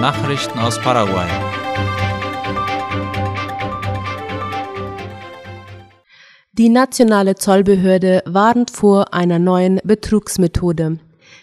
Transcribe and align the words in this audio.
Nachrichten 0.00 0.58
aus 0.58 0.78
Paraguay. 0.78 1.26
Die 6.52 6.68
nationale 6.68 7.34
Zollbehörde 7.34 8.22
warnt 8.26 8.70
vor 8.70 9.14
einer 9.14 9.38
neuen 9.38 9.80
Betrugsmethode. 9.84 10.98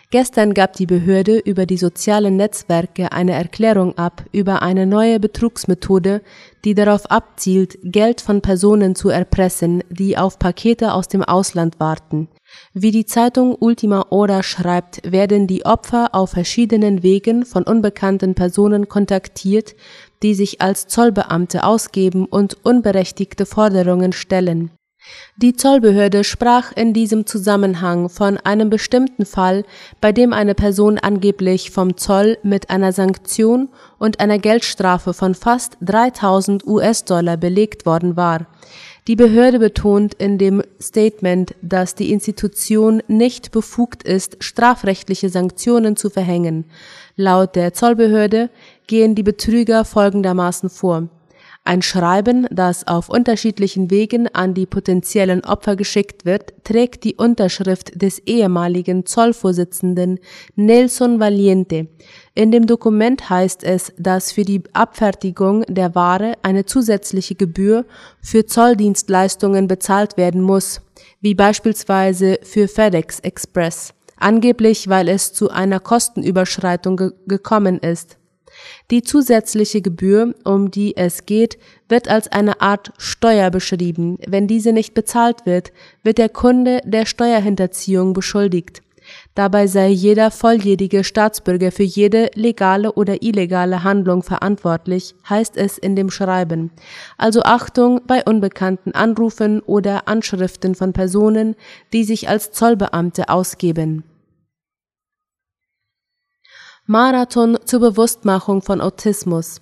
Gestern 0.09 0.53
gab 0.53 0.73
die 0.73 0.85
Behörde 0.85 1.39
über 1.39 1.65
die 1.65 1.77
sozialen 1.77 2.35
Netzwerke 2.35 3.11
eine 3.11 3.33
Erklärung 3.33 3.97
ab 3.97 4.23
über 4.31 4.61
eine 4.61 4.85
neue 4.85 5.19
Betrugsmethode, 5.19 6.21
die 6.65 6.75
darauf 6.75 7.09
abzielt, 7.09 7.79
Geld 7.83 8.21
von 8.21 8.41
Personen 8.41 8.95
zu 8.95 9.09
erpressen, 9.09 9.83
die 9.89 10.17
auf 10.17 10.37
Pakete 10.37 10.93
aus 10.93 11.07
dem 11.07 11.23
Ausland 11.23 11.79
warten. 11.79 12.27
Wie 12.73 12.91
die 12.91 13.05
Zeitung 13.05 13.55
Ultima 13.59 14.05
Hora 14.11 14.43
schreibt, 14.43 15.01
werden 15.11 15.47
die 15.47 15.65
Opfer 15.65 16.09
auf 16.13 16.31
verschiedenen 16.31 17.01
Wegen 17.01 17.45
von 17.45 17.63
unbekannten 17.63 18.35
Personen 18.35 18.87
kontaktiert, 18.87 19.75
die 20.21 20.35
sich 20.35 20.61
als 20.61 20.87
Zollbeamte 20.87 21.63
ausgeben 21.63 22.25
und 22.25 22.57
unberechtigte 22.63 23.45
Forderungen 23.45 24.13
stellen. 24.13 24.71
Die 25.35 25.55
Zollbehörde 25.55 26.23
sprach 26.23 26.71
in 26.73 26.93
diesem 26.93 27.25
Zusammenhang 27.25 28.07
von 28.09 28.37
einem 28.37 28.69
bestimmten 28.69 29.25
Fall, 29.25 29.65
bei 29.99 30.11
dem 30.11 30.31
eine 30.31 30.53
Person 30.53 30.99
angeblich 30.99 31.71
vom 31.71 31.97
Zoll 31.97 32.37
mit 32.43 32.69
einer 32.69 32.91
Sanktion 32.91 33.69
und 33.97 34.19
einer 34.19 34.37
Geldstrafe 34.37 35.13
von 35.13 35.33
fast 35.33 35.77
3000 35.81 36.67
US-Dollar 36.67 37.37
belegt 37.37 37.87
worden 37.87 38.15
war. 38.15 38.45
Die 39.07 39.15
Behörde 39.15 39.59
betont 39.59 40.13
in 40.13 40.37
dem 40.37 40.61
Statement, 40.79 41.55
dass 41.61 41.95
die 41.95 42.11
Institution 42.11 43.01
nicht 43.07 43.51
befugt 43.51 44.03
ist, 44.03 44.41
strafrechtliche 44.41 45.29
Sanktionen 45.29 45.97
zu 45.97 46.09
verhängen. 46.09 46.65
Laut 47.17 47.55
der 47.55 47.73
Zollbehörde 47.73 48.49
gehen 48.87 49.15
die 49.15 49.23
Betrüger 49.23 49.83
folgendermaßen 49.83 50.69
vor 50.69 51.09
ein 51.65 51.81
Schreiben, 51.81 52.45
das 52.51 52.87
auf 52.87 53.07
unterschiedlichen 53.07 53.89
Wegen 53.89 54.27
an 54.27 54.53
die 54.53 54.65
potenziellen 54.65 55.45
Opfer 55.45 55.77
geschickt 55.77 56.25
wird, 56.25 56.53
trägt 56.65 57.05
die 57.05 57.15
Unterschrift 57.15 58.01
des 58.01 58.19
ehemaligen 58.19 59.05
Zollvorsitzenden 59.05 60.19
Nelson 60.55 61.21
Valiente. 61.21 61.87
In 62.35 62.51
dem 62.51 62.67
Dokument 62.67 63.29
heißt 63.29 63.63
es, 63.63 63.93
dass 63.97 64.33
für 64.33 64.43
die 64.43 64.63
Abfertigung 64.73 65.63
der 65.69 65.95
Ware 65.95 66.33
eine 66.43 66.65
zusätzliche 66.65 67.35
Gebühr 67.35 67.85
für 68.21 68.45
Zolldienstleistungen 68.45 69.67
bezahlt 69.67 70.17
werden 70.17 70.41
muss, 70.41 70.81
wie 71.21 71.33
beispielsweise 71.33 72.39
für 72.43 72.67
FedEx 72.67 73.21
Express, 73.21 73.93
angeblich 74.17 74.89
weil 74.89 75.07
es 75.07 75.31
zu 75.31 75.49
einer 75.49 75.79
Kostenüberschreitung 75.79 76.97
ge 76.97 77.11
gekommen 77.25 77.79
ist. 77.79 78.17
Die 78.91 79.01
zusätzliche 79.01 79.81
Gebühr, 79.81 80.35
um 80.43 80.71
die 80.71 80.95
es 80.97 81.25
geht, 81.25 81.57
wird 81.89 82.07
als 82.07 82.27
eine 82.27 82.61
Art 82.61 82.91
Steuer 82.97 83.49
beschrieben. 83.49 84.17
Wenn 84.27 84.47
diese 84.47 84.73
nicht 84.73 84.93
bezahlt 84.93 85.45
wird, 85.45 85.71
wird 86.03 86.17
der 86.17 86.29
Kunde 86.29 86.81
der 86.83 87.05
Steuerhinterziehung 87.05 88.13
beschuldigt. 88.13 88.81
Dabei 89.35 89.67
sei 89.67 89.89
jeder 89.89 90.31
volljährige 90.31 91.03
Staatsbürger 91.03 91.71
für 91.71 91.83
jede 91.83 92.29
legale 92.35 92.93
oder 92.93 93.21
illegale 93.21 93.83
Handlung 93.83 94.23
verantwortlich, 94.23 95.15
heißt 95.29 95.57
es 95.57 95.77
in 95.77 95.95
dem 95.95 96.09
Schreiben. 96.09 96.71
Also 97.17 97.41
Achtung 97.43 98.01
bei 98.07 98.23
unbekannten 98.23 98.93
Anrufen 98.93 99.59
oder 99.61 100.07
Anschriften 100.07 100.75
von 100.75 100.93
Personen, 100.93 101.55
die 101.91 102.03
sich 102.03 102.29
als 102.29 102.51
Zollbeamte 102.51 103.29
ausgeben. 103.29 104.03
Marathon 106.85 107.57
zur 107.63 107.79
Bewusstmachung 107.79 108.61
von 108.61 108.81
Autismus. 108.81 109.61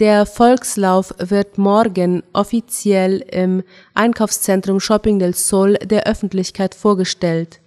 Der 0.00 0.26
Volkslauf 0.26 1.14
wird 1.18 1.56
morgen 1.56 2.22
offiziell 2.34 3.24
im 3.30 3.62
Einkaufszentrum 3.94 4.78
Shopping 4.78 5.18
del 5.18 5.32
Sol 5.32 5.74
der 5.82 6.06
Öffentlichkeit 6.06 6.74
vorgestellt. 6.74 7.60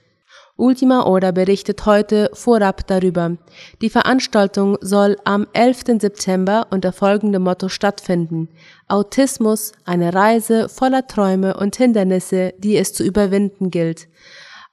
Ultima 0.56 1.04
Hora 1.04 1.32
berichtet 1.32 1.88
heute 1.88 2.30
vorab 2.34 2.86
darüber. 2.86 3.38
Die 3.82 3.90
Veranstaltung 3.90 4.78
soll 4.82 5.18
am 5.24 5.48
11. 5.54 6.00
September 6.00 6.68
unter 6.70 6.94
folgendem 6.94 7.42
Motto 7.42 7.70
stattfinden. 7.70 8.50
Autismus, 8.88 9.72
eine 9.84 10.14
Reise 10.14 10.70
voller 10.70 11.08
Träume 11.08 11.58
und 11.58 11.76
Hindernisse, 11.76 12.54
die 12.60 12.78
es 12.78 12.94
zu 12.94 13.04
überwinden 13.04 13.72
gilt. 13.72 14.08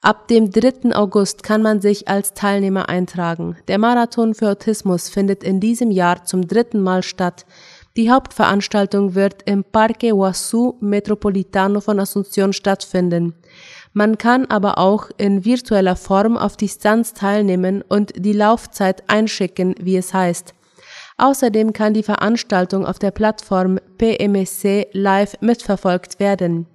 Ab 0.01 0.29
dem 0.29 0.49
3. 0.49 0.95
August 0.95 1.43
kann 1.43 1.61
man 1.61 1.81
sich 1.81 2.07
als 2.07 2.33
Teilnehmer 2.33 2.87
eintragen. 2.87 3.57
Der 3.67 3.77
Marathon 3.77 4.33
für 4.33 4.51
Autismus 4.51 5.09
findet 5.09 5.43
in 5.43 5.59
diesem 5.59 5.91
Jahr 5.91 6.23
zum 6.23 6.47
dritten 6.47 6.81
Mal 6.81 7.03
statt. 7.03 7.45
Die 7.97 8.09
Hauptveranstaltung 8.09 9.13
wird 9.13 9.43
im 9.43 9.65
Parque 9.65 10.13
Huasu 10.13 10.75
Metropolitano 10.79 11.81
von 11.81 11.99
Asunción 11.99 12.53
stattfinden. 12.53 13.33
Man 13.91 14.17
kann 14.17 14.45
aber 14.45 14.77
auch 14.77 15.09
in 15.17 15.43
virtueller 15.43 15.97
Form 15.97 16.37
auf 16.37 16.55
Distanz 16.55 17.13
teilnehmen 17.13 17.81
und 17.81 18.13
die 18.15 18.31
Laufzeit 18.31 19.03
einschicken, 19.09 19.75
wie 19.81 19.97
es 19.97 20.13
heißt. 20.13 20.53
Außerdem 21.17 21.73
kann 21.73 21.93
die 21.93 22.03
Veranstaltung 22.03 22.85
auf 22.85 22.99
der 22.99 23.11
Plattform 23.11 23.79
PMSC 23.97 24.87
live 24.93 25.35
mitverfolgt 25.41 26.21
werden. 26.21 26.67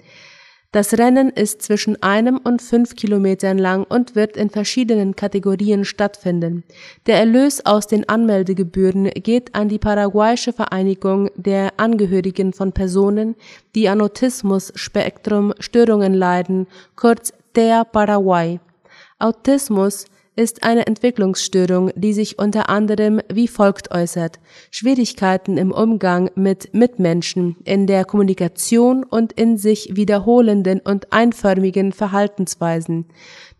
Das 0.75 0.99
Rennen 0.99 1.31
ist 1.31 1.63
zwischen 1.63 2.03
einem 2.03 2.37
und 2.37 2.61
fünf 2.61 2.97
Kilometern 2.97 3.59
lang 3.59 3.85
und 3.85 4.17
wird 4.17 4.37
in 4.37 4.51
verschiedenen 4.51 5.15
Kategorien 5.15 5.85
stattfinden. 5.85 6.65
Der 7.07 7.17
Erlös 7.17 7.65
aus 7.65 7.87
den 7.87 8.09
Anmeldegebühren 8.09 9.05
geht 9.05 9.55
an 9.55 9.69
die 9.69 9.79
paraguayische 9.79 10.53
Vereinigung 10.53 11.31
der 11.37 11.75
Angehörigen 11.77 12.53
von 12.53 12.73
Personen, 12.73 13.37
die 13.77 13.89
an 13.89 14.01
Autismus-Spektrum 14.01 15.55
Störungen 15.61 16.13
leiden, 16.13 16.67
kurz 16.97 17.33
TEA 17.53 17.85
Paraguay. 17.85 18.59
Autismus 19.21 20.07
ist 20.37 20.65
eine 20.65 20.87
Entwicklungsstörung, 20.87 21.91
die 21.95 22.13
sich 22.13 22.39
unter 22.39 22.69
anderem 22.69 23.21
wie 23.33 23.49
folgt 23.49 23.93
äußert. 23.93 24.41
Schwierigkeiten 24.71 25.57
im 25.57 25.71
Umgang 25.71 26.31
mit 26.35 26.75
Mitmenschen, 26.75 27.57
in 27.65 27.87
der 27.87 28.05
Kommunikation 28.05 29.05
und 29.05 29.33
in 29.33 29.57
sich 29.57 29.97
wiederholenden 29.97 30.81
und 30.81 31.13
einförmigen 31.13 31.93
Verhaltensweisen. 31.93 33.07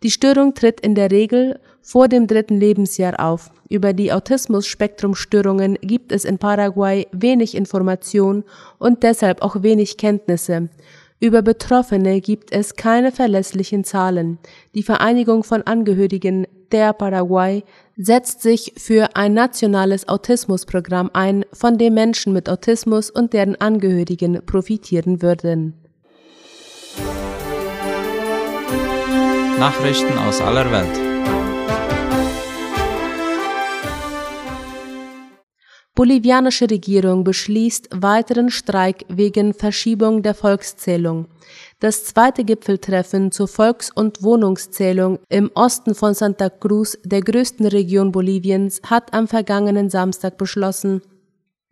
Die 0.03 0.11
Störung 0.11 0.53
tritt 0.53 0.81
in 0.81 0.95
der 0.95 1.11
Regel 1.11 1.59
vor 1.81 2.07
dem 2.07 2.27
dritten 2.27 2.59
Lebensjahr 2.59 3.19
auf. 3.19 3.51
Über 3.69 3.93
die 3.93 4.11
Autismus-Spektrum-Störungen 4.11 5.77
gibt 5.81 6.11
es 6.11 6.25
in 6.25 6.37
Paraguay 6.37 7.07
wenig 7.11 7.55
Information 7.55 8.43
und 8.79 9.03
deshalb 9.03 9.41
auch 9.41 9.63
wenig 9.63 9.97
Kenntnisse. 9.97 10.69
Über 11.19 11.41
Betroffene 11.41 12.19
gibt 12.19 12.51
es 12.51 12.75
keine 12.75 13.11
verlässlichen 13.11 13.83
Zahlen. 13.83 14.37
Die 14.73 14.83
Vereinigung 14.83 15.43
von 15.43 15.63
Angehörigen 15.63 16.45
der 16.71 16.91
Paraguay 16.93 17.63
setzt 17.95 18.41
sich 18.41 18.73
für 18.77 19.15
ein 19.15 19.33
nationales 19.33 20.09
Autismusprogramm 20.09 21.09
ein, 21.13 21.45
von 21.53 21.77
dem 21.77 21.93
Menschen 21.93 22.33
mit 22.33 22.49
Autismus 22.49 23.09
und 23.09 23.31
deren 23.33 23.55
Angehörigen 23.55 24.45
profitieren 24.45 25.21
würden. 25.21 25.73
Nachrichten 29.57 30.17
aus 30.17 30.41
aller 30.41 30.69
Welt. 30.69 31.14
Bolivianische 35.95 36.69
Regierung 36.69 37.23
beschließt 37.23 37.87
weiteren 37.93 38.49
Streik 38.49 39.05
wegen 39.07 39.53
Verschiebung 39.53 40.23
der 40.23 40.33
Volkszählung. 40.33 41.27
Das 41.79 42.03
zweite 42.03 42.43
Gipfeltreffen 42.43 43.31
zur 43.31 43.47
Volks- 43.47 43.91
und 43.95 44.21
Wohnungszählung 44.21 45.19
im 45.29 45.49
Osten 45.53 45.95
von 45.95 46.13
Santa 46.13 46.49
Cruz, 46.49 46.97
der 47.05 47.21
größten 47.21 47.65
Region 47.67 48.11
Boliviens, 48.11 48.81
hat 48.85 49.13
am 49.13 49.29
vergangenen 49.29 49.89
Samstag 49.89 50.37
beschlossen, 50.37 51.01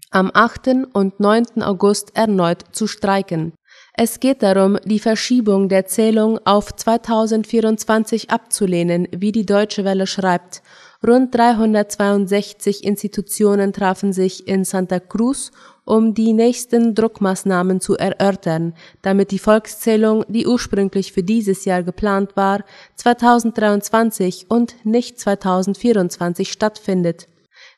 am 0.09 0.31
8. 0.33 0.93
und 0.93 1.19
9. 1.19 1.61
August 1.61 2.15
erneut 2.15 2.63
zu 2.71 2.87
streiken. 2.87 3.51
Es 3.95 4.19
geht 4.19 4.41
darum, 4.41 4.77
die 4.85 4.99
Verschiebung 4.99 5.67
der 5.67 5.85
Zählung 5.85 6.39
auf 6.45 6.73
2024 6.73 8.29
abzulehnen, 8.29 9.07
wie 9.11 9.33
die 9.33 9.45
Deutsche 9.45 9.83
Welle 9.83 10.07
schreibt, 10.07 10.61
Rund 11.05 11.35
362 11.35 12.85
Institutionen 12.85 13.73
trafen 13.73 14.13
sich 14.13 14.47
in 14.47 14.63
Santa 14.63 15.01
Cruz, 15.01 15.51
um 15.83 16.13
die 16.13 16.31
nächsten 16.31 16.95
Druckmaßnahmen 16.95 17.81
zu 17.81 17.97
erörtern, 17.97 18.73
damit 19.01 19.31
die 19.31 19.39
Volkszählung, 19.39 20.23
die 20.29 20.47
ursprünglich 20.47 21.11
für 21.11 21.23
dieses 21.23 21.65
Jahr 21.65 21.83
geplant 21.83 22.37
war, 22.37 22.63
2023 22.95 24.45
und 24.47 24.75
nicht 24.85 25.19
2024 25.19 26.49
stattfindet. 26.49 27.27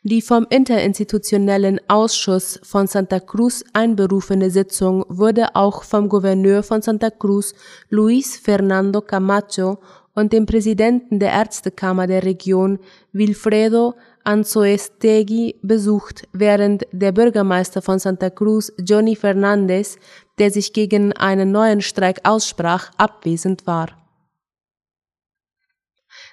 Die 0.03 0.21
vom 0.21 0.45
Interinstitutionellen 0.51 1.81
Ausschuss 1.87 2.59
von 2.61 2.85
Santa 2.85 3.19
Cruz 3.19 3.63
einberufene 3.73 4.51
Sitzung 4.51 5.03
wurde 5.09 5.55
auch 5.55 5.81
vom 5.81 6.09
Gouverneur 6.09 6.61
von 6.61 6.83
Santa 6.83 7.09
Cruz, 7.09 7.55
Luis 7.89 8.37
Fernando 8.37 9.01
Camacho, 9.01 9.79
und 10.15 10.33
dem 10.33 10.45
Präsidenten 10.45 11.19
der 11.19 11.31
Ärztekammer 11.31 12.07
der 12.07 12.23
Region, 12.23 12.79
Wilfredo 13.11 13.93
Anzoestegui 14.23 15.55
besucht, 15.61 16.27
während 16.33 16.87
der 16.91 17.11
Bürgermeister 17.11 17.81
von 17.81 17.99
Santa 17.99 18.31
Cruz, 18.31 18.73
Johnny 18.79 19.15
Fernandez, 19.15 19.97
der 20.39 20.49
sich 20.49 20.73
gegen 20.73 21.13
einen 21.13 21.51
neuen 21.51 21.81
Streik 21.81 22.21
aussprach, 22.23 22.91
abwesend 22.97 23.67
war. 23.67 23.89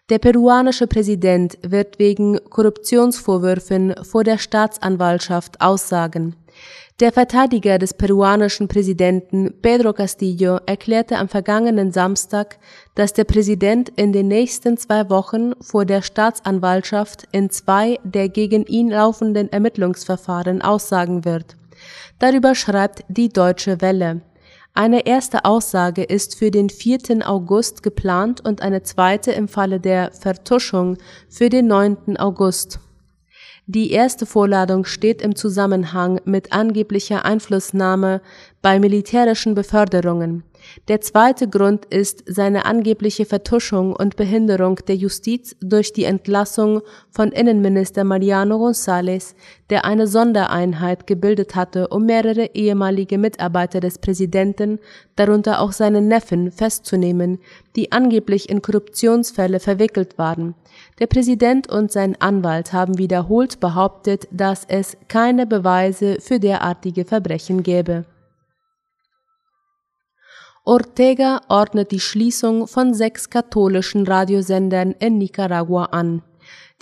Der 0.08 0.19
peruanische 0.19 0.87
Präsident 0.87 1.58
wird 1.62 1.99
wegen 1.99 2.38
Korruptionsvorwürfen 2.50 3.94
vor 4.02 4.25
der 4.25 4.38
Staatsanwaltschaft 4.38 5.61
aussagen. 5.61 6.37
Der 7.00 7.10
Verteidiger 7.10 7.78
des 7.78 7.94
peruanischen 7.94 8.68
Präsidenten 8.68 9.54
Pedro 9.62 9.92
Castillo 9.92 10.58
erklärte 10.66 11.16
am 11.16 11.28
vergangenen 11.28 11.90
Samstag, 11.90 12.58
dass 12.94 13.12
der 13.12 13.24
Präsident 13.24 13.88
in 13.96 14.12
den 14.12 14.28
nächsten 14.28 14.76
zwei 14.76 15.08
Wochen 15.08 15.52
vor 15.60 15.84
der 15.84 16.02
Staatsanwaltschaft 16.02 17.26
in 17.32 17.50
zwei 17.50 17.98
der 18.04 18.28
gegen 18.28 18.66
ihn 18.66 18.90
laufenden 18.90 19.50
Ermittlungsverfahren 19.50 20.60
aussagen 20.60 21.24
wird. 21.24 21.56
Darüber 22.18 22.54
schreibt 22.54 23.04
die 23.08 23.30
Deutsche 23.30 23.80
Welle. 23.80 24.20
Eine 24.74 25.06
erste 25.06 25.44
Aussage 25.44 26.04
ist 26.04 26.38
für 26.38 26.50
den 26.50 26.70
4. 26.70 27.28
August 27.28 27.82
geplant 27.82 28.42
und 28.42 28.62
eine 28.62 28.82
zweite 28.82 29.32
im 29.32 29.48
Falle 29.48 29.80
der 29.80 30.12
Vertuschung 30.12 30.98
für 31.28 31.48
den 31.48 31.66
9. 31.66 32.16
August. 32.16 32.78
Die 33.67 33.93
erste 33.93 34.26
Vorladung 34.26 34.85
steht 34.85 35.23
im 35.23 35.37
Zusammenhang 35.37 36.20
mit 36.25 36.53
angeblicher 36.53 37.25
Einflussnahme 37.25 38.20
bei 38.62 38.79
militärischen 38.79 39.55
Beförderungen. 39.55 40.44
Der 40.87 41.00
zweite 41.00 41.49
Grund 41.49 41.87
ist 41.87 42.23
seine 42.26 42.64
angebliche 42.64 43.25
Vertuschung 43.25 43.94
und 43.94 44.14
Behinderung 44.14 44.76
der 44.87 44.94
Justiz 44.94 45.56
durch 45.61 45.93
die 45.93 46.05
Entlassung 46.05 46.82
von 47.11 47.32
Innenminister 47.32 48.05
Mariano 48.05 48.64
González, 48.64 49.35
der 49.70 49.85
eine 49.85 50.06
Sondereinheit 50.06 51.09
gebildet 51.09 51.56
hatte, 51.56 51.88
um 51.88 52.06
mehrere 52.06 52.50
ehemalige 52.55 53.19
Mitarbeiter 53.19 53.81
des 53.81 53.99
Präsidenten, 53.99 54.79
darunter 55.17 55.61
auch 55.61 55.73
seinen 55.73 56.06
Neffen, 56.06 56.53
festzunehmen, 56.53 57.38
die 57.75 57.91
angeblich 57.91 58.49
in 58.49 58.62
Korruptionsfälle 58.62 59.59
verwickelt 59.59 60.17
waren. 60.17 60.55
Der 61.00 61.09
Präsident 61.09 61.69
und 61.69 61.91
sein 61.91 62.17
Anwalt 62.20 62.73
haben 62.73 62.99
wiederholt 62.99 63.59
behauptet, 63.59 64.29
dass 64.31 64.64
es 64.69 64.97
keine 65.09 65.47
Beweise 65.47 66.19
für 66.20 66.38
derartige 66.38 67.05
Verbrechen 67.05 67.64
gäbe 67.64 68.05
Ortega 70.64 71.41
ordnet 71.49 71.91
die 71.91 71.99
Schließung 71.99 72.69
von 72.69 72.94
sechs 72.94 73.31
katholischen 73.31 74.06
Radiosendern 74.06 74.93
in 74.93 75.19
Nicaragua 75.19 75.87
an. 75.87 76.23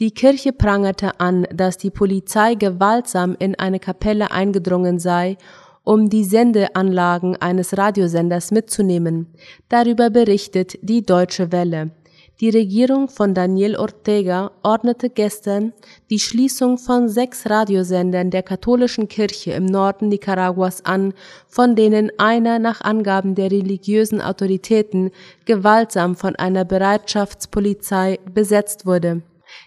Die 0.01 0.11
Kirche 0.11 0.53
prangerte 0.53 1.19
an, 1.19 1.47
dass 1.55 1.79
die 1.79 1.91
Polizei 1.91 2.57
gewaltsam 2.57 3.37
in 3.39 3.55
eine 3.59 3.81
Kapelle 3.81 4.33
eingedrungen 4.33 4.99
sei, 4.99 5.39
um 5.83 6.11
die 6.11 6.25
Sendeanlagen 6.25 7.37
eines 7.37 7.79
Radiosenders 7.79 8.51
mitzunehmen. 8.51 9.29
Darüber 9.71 10.11
berichtet 10.11 10.79
die 10.83 11.03
Deutsche 11.03 11.51
Welle. 11.51 11.91
Die 12.41 12.49
Regierung 12.49 13.11
von 13.11 13.35
Daniel 13.35 13.77
Ortega 13.77 14.51
ordnete 14.63 15.11
gestern 15.11 15.75
die 16.09 16.19
Schließung 16.19 16.79
von 16.79 17.11
sechs 17.11 17.45
Radiosendern 17.51 18.31
der 18.31 18.43
katholischen 18.43 19.09
Kirche 19.09 19.53
im 19.53 19.67
Norden 19.67 20.09
Nicaraguas 20.09 20.83
an, 20.87 21.13
von 21.47 21.77
denen 21.77 22.11
einer 22.17 22.59
nach 22.59 22.81
Angaben 22.81 23.35
der 23.35 23.51
religiösen 23.51 24.23
Autoritäten 24.23 25.11
gewaltsam 25.45 26.17
von 26.17 26.35
einer 26.35 26.65
Bereitschaftspolizei 26.65 28.19
besetzt 28.33 28.87
wurde. 28.87 29.21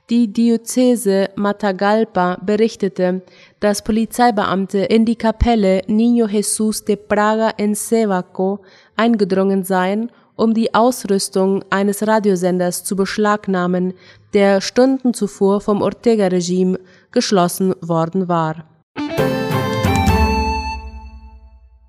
Die 0.09 0.33
Diözese 0.33 1.29
Matagalpa 1.35 2.39
berichtete, 2.43 3.21
dass 3.59 3.83
Polizeibeamte 3.83 4.79
in 4.79 5.05
die 5.05 5.17
Kapelle 5.17 5.81
Niño 5.87 6.25
Jesús 6.25 6.85
de 6.85 6.95
Praga 6.95 7.51
en 7.57 7.75
Sevaco 7.75 8.61
eingedrungen 8.95 9.63
seien 9.63 10.09
um 10.35 10.53
die 10.53 10.73
Ausrüstung 10.73 11.63
eines 11.69 12.05
Radiosenders 12.05 12.83
zu 12.83 12.95
beschlagnahmen, 12.95 13.93
der 14.33 14.61
Stunden 14.61 15.13
zuvor 15.13 15.61
vom 15.61 15.81
Ortega-Regime 15.81 16.79
geschlossen 17.11 17.75
worden 17.81 18.27
war. 18.27 18.65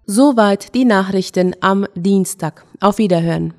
Soweit 0.06 0.74
die 0.74 0.84
Nachrichten 0.84 1.56
am 1.60 1.86
Dienstag. 1.94 2.64
Auf 2.80 2.98
Wiederhören. 2.98 3.54